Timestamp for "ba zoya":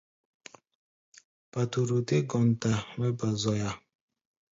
3.17-3.71